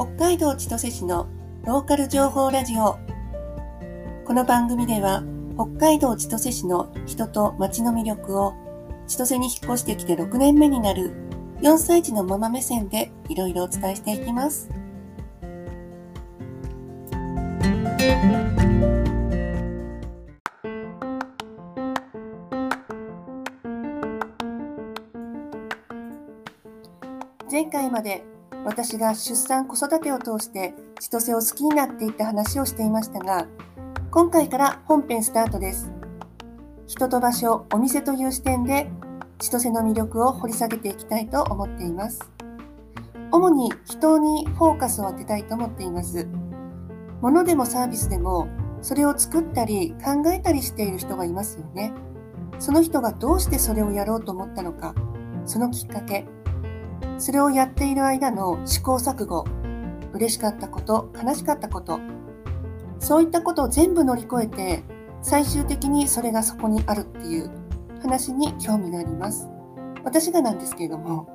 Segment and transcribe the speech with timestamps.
[0.00, 1.28] 北海道千歳市の
[1.66, 2.98] ローカル情報ラジオ。
[4.24, 5.22] この番組では
[5.56, 8.54] 北海道千歳市の人と街の魅力を
[9.06, 11.12] 千歳に引っ越してきて6年目になる
[11.60, 14.70] 4歳児のママ目線でいろいろお伝えしていきます。
[27.50, 28.24] 前回まで
[28.64, 33.46] 私が出産子育てを通して千歳を好きになっていった話をしていましたが
[34.10, 35.92] 今回から本編スタートです。
[36.86, 38.90] 人と場所お店という視点で
[39.38, 42.20] 千歳の魅力を掘り下げていきたいと思っています。
[43.30, 46.26] 主に人にフォーカスを当てたいと思っています。
[47.20, 48.48] 物でもサービスでも
[48.82, 51.92] それを作ったり考えたりしている人がいますよね。
[52.58, 54.94] その人がどうしてそれをやろうと思ったのか
[55.46, 56.26] そのきっかけ
[57.20, 59.44] それをやっている間の試行錯誤、
[60.14, 62.00] 嬉しかったこと、悲しかったこと、
[62.98, 64.82] そういったことを全部乗り越えて、
[65.20, 67.50] 最終的にそれがそこにあるっていう
[68.00, 69.50] 話に興味があります。
[70.02, 71.28] 私がなんですけれども、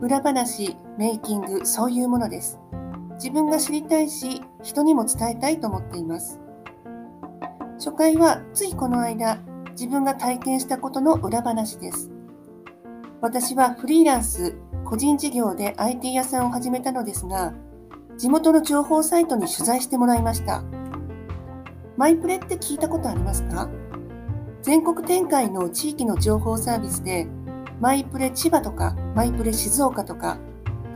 [0.00, 2.58] 裏話、メイキング、そういうものです。
[3.12, 6.40] 自分が知りたいし、人にも伝えたいと思っています。
[7.78, 9.38] 初回はついこの間、
[9.70, 12.10] 自分が体験したことの裏話です。
[13.20, 14.56] 私はフリーランス
[14.90, 17.54] 個人事業で IT 屋さんを始めたのですが、
[18.18, 20.64] 地元の情報サイトに取材してもらいました。
[21.96, 23.70] マイプレって聞いたことありますか？
[24.62, 27.28] 全国展開の地域の情報サービスで、
[27.78, 30.38] マイプレ千葉とか、マイプレ静岡とか、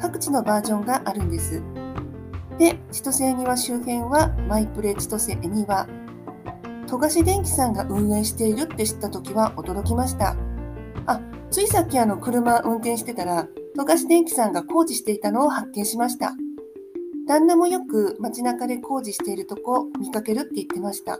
[0.00, 1.62] 各地のバージョンがあるんです。
[2.58, 5.86] で、千歳恵庭周辺はマイプレ千歳恵庭。
[6.88, 10.34] 戸菓子電機さんが運営しているって知った時は驚きました。
[11.06, 16.36] あ、ついさっきあの車運転してたら富樫電機さんが工事していたのを発見しました。
[17.26, 21.18] 旦那もよく街中で工事しているとこ見かけるって言ってました。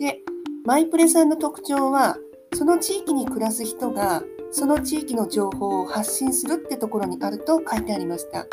[0.00, 0.22] で、
[0.64, 2.16] マイプレさんの特徴は、
[2.54, 8.46] その地域に暮らす人がその地域の情報を発信するってところにあると書いてありました。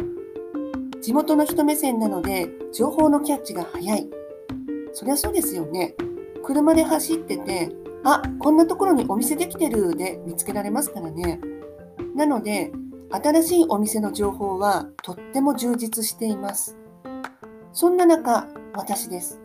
[1.01, 4.09] 地元の人目線なので情報のキャッチが早い。
[4.93, 5.95] そりゃそうですよね。
[6.43, 7.71] 車で走ってて、
[8.03, 11.39] あ、こんなところにお店できてるで見つけられますからね。
[12.15, 12.71] なので、
[13.11, 16.77] 新しいお店の情報はとっても充実しています。
[17.71, 19.39] そんな中、私です。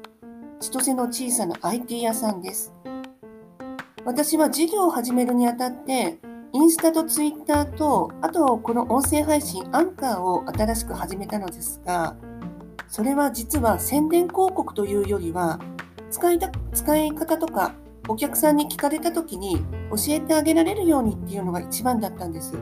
[0.61, 2.73] 千歳の小さな IT 屋さんです。
[4.05, 6.19] 私は事業を始めるにあたって、
[6.53, 12.17] インスタとツイッターと、あとこの音声配信アンカーを新しく始めたのですが、
[12.87, 15.59] それは実は宣伝広告というよりは、
[16.11, 17.75] 使いた使い方とか
[18.09, 19.59] お客さんに聞かれた時に
[19.91, 22.55] 教えてあげられるようにっていうのが一番だったんです。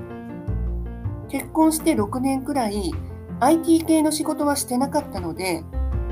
[1.29, 2.93] 結婚して6年くらい
[3.41, 5.63] IT 系の仕事はしてなかったので、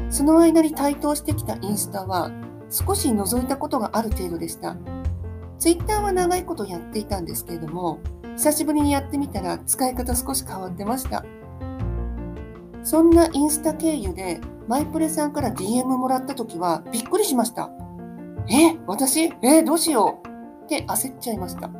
[0.08, 2.30] その間に台頭してきたインスタは
[2.70, 4.76] 少し覗いたことがある程度でした。
[5.58, 7.98] Twitter は長いことやっていたんですけれども、
[8.36, 11.24] 久しぶりにやってみたら使い方少し変わってました。
[12.82, 17.70] そんなインスタ経由でマイプレさんから DM もらった時はびっくりしました。
[18.48, 19.32] え、私？
[19.42, 20.64] え、どうしよう？
[20.64, 21.70] って焦っちゃいました。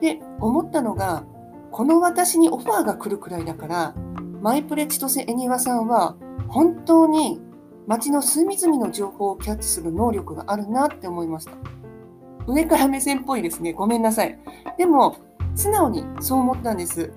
[0.00, 1.24] で、思ったのが、
[1.70, 3.94] この私にオファーが来るくらいだから、
[4.40, 6.16] マイプレ千歳恵庭さんは
[6.48, 7.40] 本当に
[7.86, 11.52] 街の隅々の情報をキャッチする能力があるなって思いました。
[12.46, 13.72] 上から目線っぽいですね。
[13.72, 14.38] ごめんなさい。
[14.76, 15.16] でも、
[15.54, 17.12] 素直にそう思ったんです。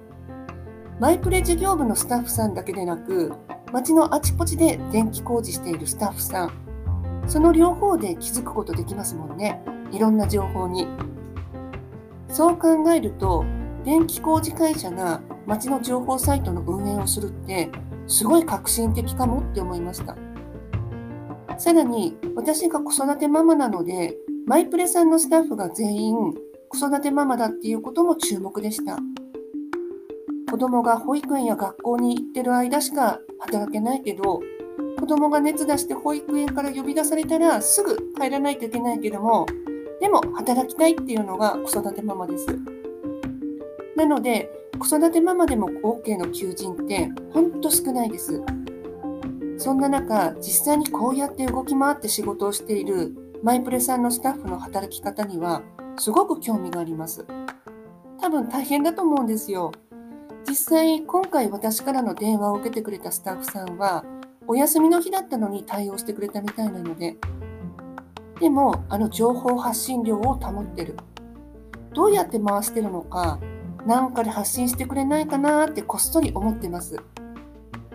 [1.00, 3.34] マイプレ事業部のスタッフさんだけでなく、
[3.74, 6.52] 街のあちこちで電気工事しているスタッフさん、
[7.28, 9.62] その両方で気づくことできますもんね。
[9.92, 10.88] いろんな情報に。
[12.30, 13.46] そう考えると、
[13.84, 17.70] 電気工事会社が町の情報サイトの運営をするって、
[18.08, 20.18] すごい革新的かもって思いました。
[21.58, 24.16] さらに、私が子育てママなので、
[24.46, 26.34] マイプレさんのスタッフが全員
[26.70, 28.98] 子育てママだっていうことも注目でした。
[30.50, 34.42] 子供が保育園や学校に行ってる間しか働けないけど、
[35.00, 39.46] 子供が熱出して保育園から呼び出されたらすぐ帰らないといけないけども、
[40.02, 42.48] でも働きたいっていうのが子育てママです。
[43.96, 48.42] なので、子育てママでも OK の求人ってほんと少ないです。
[49.58, 55.64] そんな中、実際にこうやって動き回って仕事をしているマイプレさんのスタッフの働き方には
[55.98, 57.26] すごく興味があります。
[58.20, 59.72] 多分大変だと思うんですよ。
[60.48, 64.06] 実際今回私からの電話を受けてくれたスタッフさんは
[64.48, 67.18] お休みの日だったのに対応してくれたみたいなので、
[68.40, 70.96] でも、あの情報発信量を保ってる。
[71.94, 73.40] どうやって回してるのか、
[73.86, 76.98] なんかで発信してくれないかなってこっそり思ってます。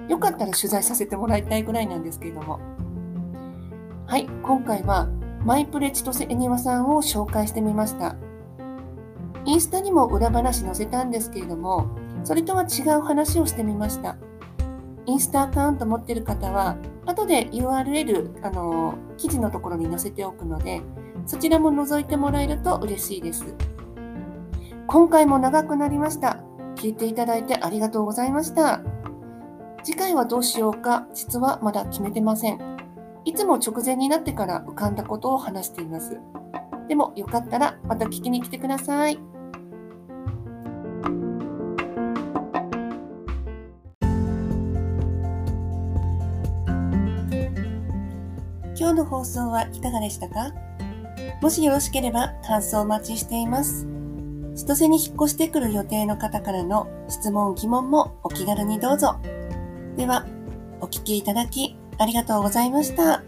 [0.09, 2.59] よかったら取材させてもらいたいぐらいなんですけれども。
[4.07, 5.09] はい、今回は
[5.45, 8.17] マイプレチトセエニワさんを紹介してみました。
[9.45, 11.87] インスタにも裏話載せたんですけれども、
[12.25, 14.17] それとは違う話をしてみました。
[15.07, 16.77] インスタアカウント持ってる方は、
[17.07, 20.81] 後で URL、あの、記事のところに載せておくので、
[21.27, 23.55] そちらも覗いてもらえると嬉しいです。
[24.87, 26.39] 今回も長くなりました。
[26.77, 28.81] 聞いていただいてありがとうございました。
[29.83, 32.59] 次回はどうしようか、実はまだ決めてません。
[33.25, 36.21] いつも直前になってから浮かんだことを話しています。
[36.89, 39.19] でもよかったらまた聞きに来てください。
[48.83, 50.53] 今日の放送はいかがでしたか？
[51.41, 53.87] もしよろしければ感想お待ちしています。
[54.57, 59.21] 千歳に引っ越してくる予定の方からの質問、疑問もお気軽にどうぞ。
[59.97, 60.27] では、
[60.81, 63.23] お聞きいただきありがとうございました。